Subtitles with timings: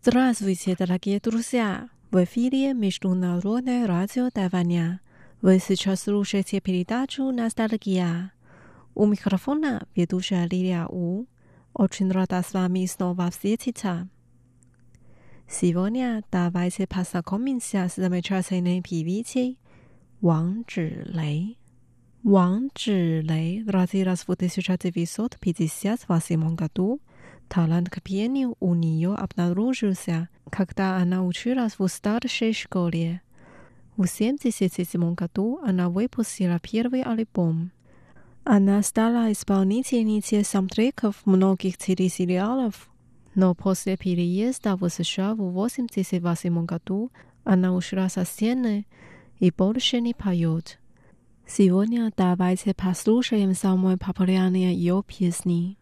[0.00, 1.88] Здравствуйте, дорогие друзья!
[2.12, 5.00] В эфире Международное радио Тайваня.
[5.42, 8.30] Вы сейчас слушаете передачу «Ностальгия».
[8.94, 11.26] У микрофона ведущая Лилия У.
[11.74, 14.08] Очень рада с вами снова встретиться.
[15.50, 19.58] Сегодня давайте познакомимся с замечательной певицей
[20.20, 21.58] Ван Чжилей.
[22.22, 27.00] Ван Чжилей родилась в 1958 году
[27.48, 33.20] талант к пению у нее обнаружился, когда она училась в старшей школе.
[33.96, 37.70] В 1977 году она выпустила первый альбом.
[38.44, 42.88] Она стала исполнительницей саундтреков многих телесериалов,
[43.34, 47.10] но после переезда в США в 1988 году
[47.44, 48.86] она ушла со сцены
[49.38, 50.78] и больше не поет.
[51.46, 55.76] Сегодня давайте послушаем самые популярные ее песни.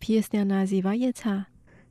[0.00, 1.46] песня называется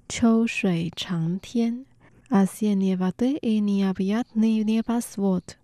[0.08, 1.86] «Чоу шуй чан тен»,
[2.30, 5.58] а синеваты и необъятный небосвод.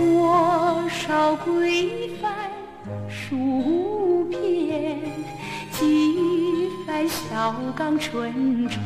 [0.00, 1.90] 多少归
[2.22, 2.30] 帆
[3.08, 4.96] 书片，
[5.72, 8.78] 几番小港春愁。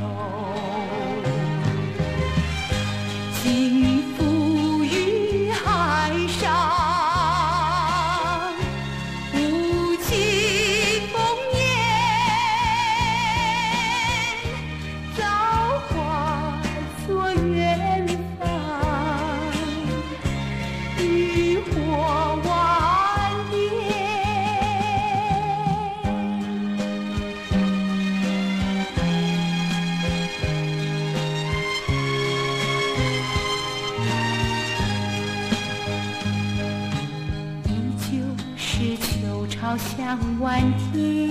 [40.12, 40.61] 上望
[40.93, 41.21] 天。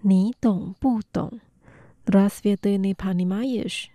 [0.00, 1.38] 你懂不懂？
[2.06, 3.90] 拉斯韦德尼帕尼马耶什。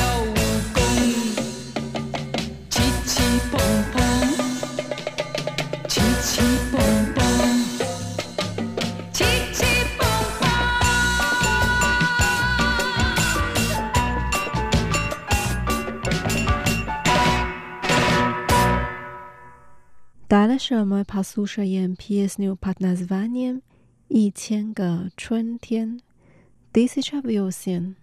[21.24, 23.60] 苏珊，PS New Patna's Vania，
[24.08, 26.00] 一千个春天，
[26.72, 27.96] 这是第二遍。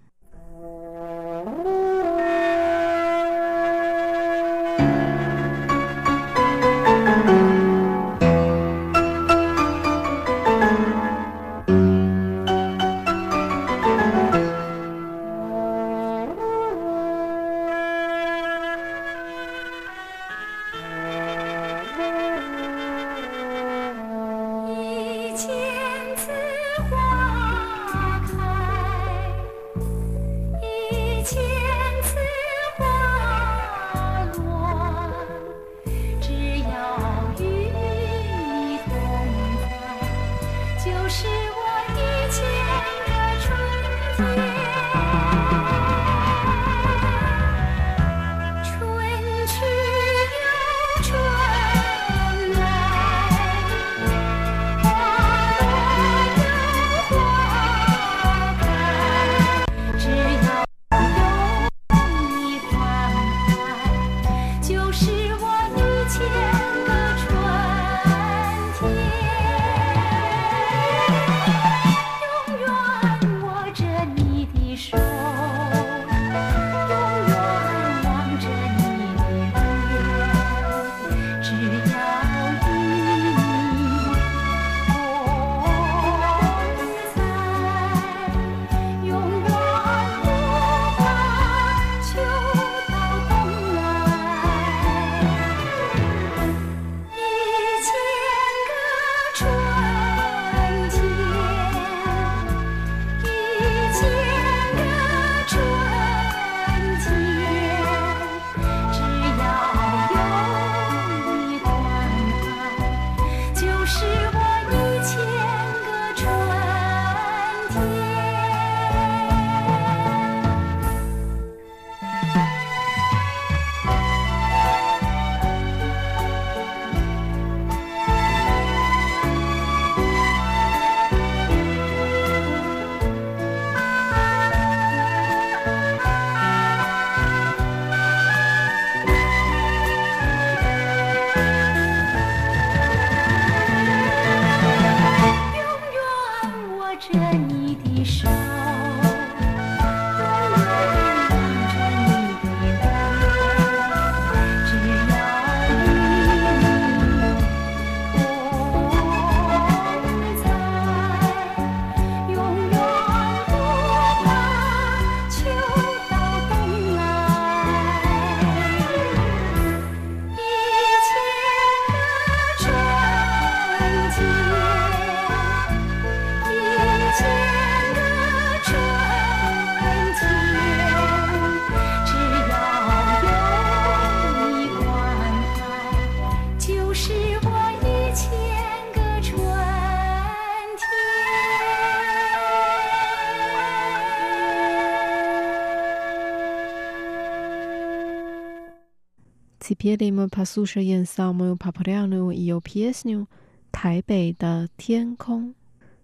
[199.97, 203.27] Pielim Pasushayen Samu Paprianu Io Piesnu
[203.73, 205.55] Taipei da Тенкон.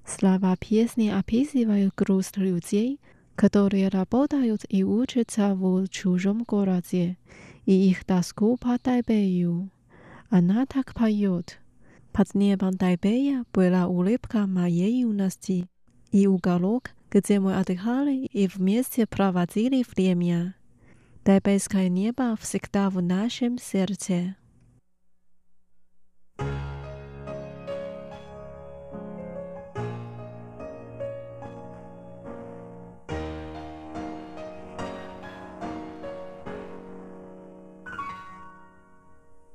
[0.07, 2.99] Слова песни описывают груз людей,
[3.37, 7.19] которые работают и учатся в чужом городе,
[7.67, 9.69] и их тоску по Тайбэю.
[10.31, 11.59] Она так поет.
[12.13, 15.69] Под небом Тайбэя была улыбка моей юности
[16.11, 20.55] и уголок, где мы отдыхали и вместе проводили время.
[21.27, 24.35] 代表斯凯涅巴夫斯克达沃纳什姆斯尔特。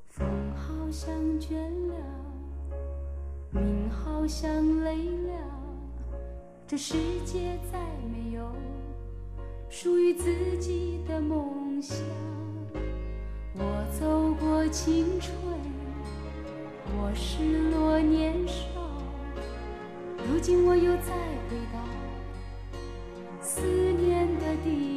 [0.09, 1.53] 风好像倦
[1.89, 1.95] 了，
[3.53, 6.19] 云好像累了，
[6.65, 6.95] 这世
[7.27, 7.79] 界再
[8.11, 8.78] 没有。
[9.69, 11.95] 属于自己的梦想。
[13.55, 15.35] 我走过青春，
[16.97, 18.65] 我失落年少，
[20.27, 21.13] 如今我又再
[21.49, 22.79] 回到
[23.41, 24.88] 思念的地。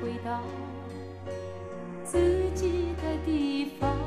[0.00, 0.42] 回到
[2.04, 4.03] 自己的地方。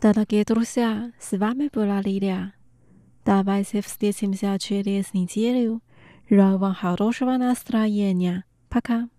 [0.00, 2.52] 到达捷克罗谢，斯瓦梅布拉里了。
[3.22, 5.78] 大概在五点前下车，六点前了。
[6.26, 9.10] 然后往哈罗什瓦纳斯拉耶尼亚，帕卡。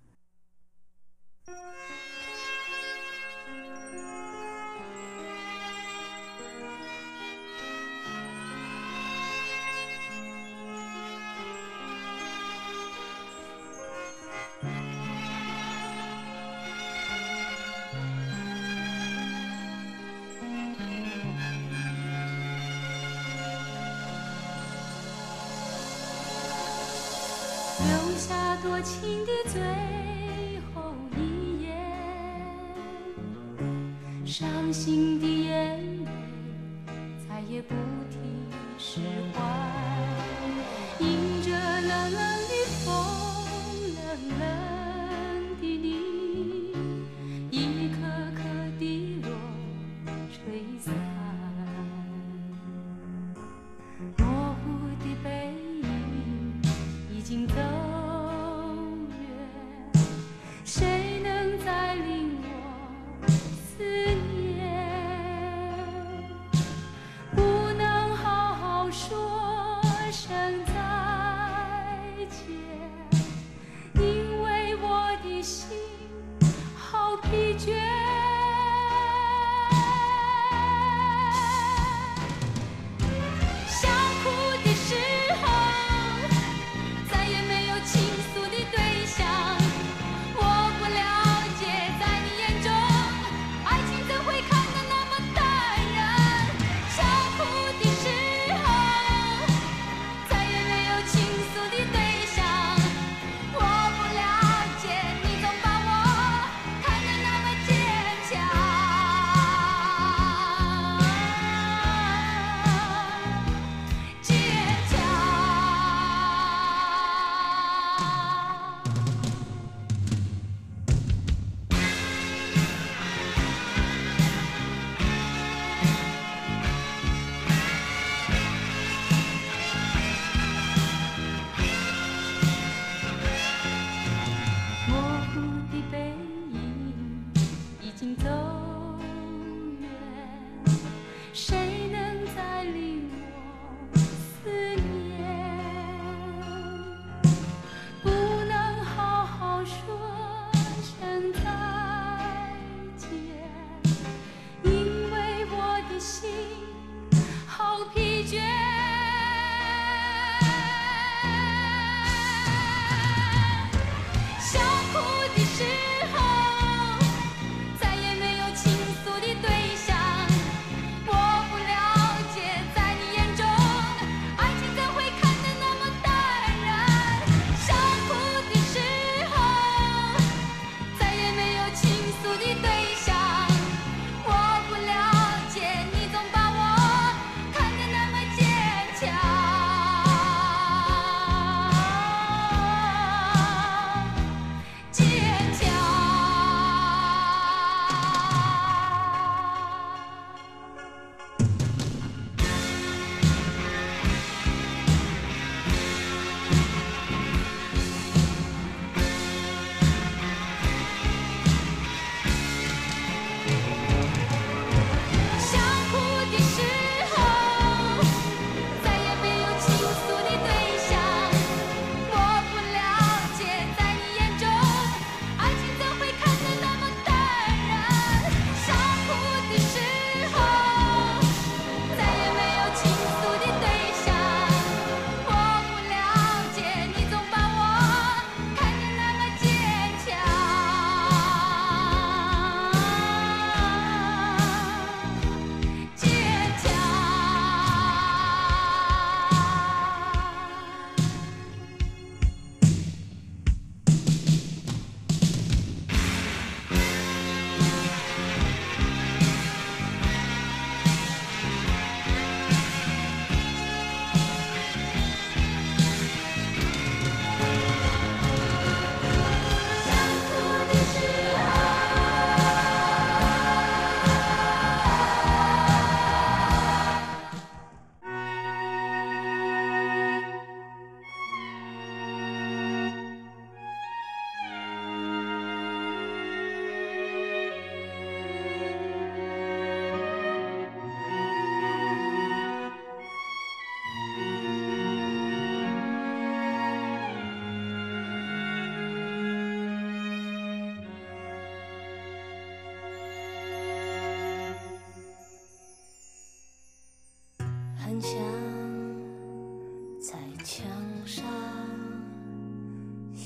[27.82, 29.60] 留下多情的最
[30.74, 32.48] 后一眼，
[34.24, 36.12] 伤心的眼泪
[37.28, 37.70] 再也不
[38.12, 38.20] 听
[38.78, 39.00] 使
[39.34, 39.71] 唤。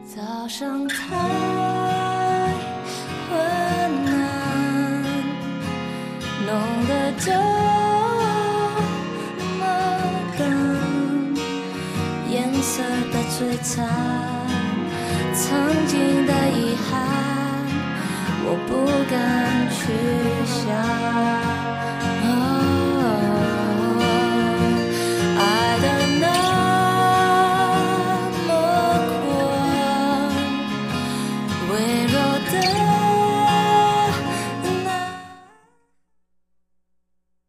[0.08, 1.35] 早上。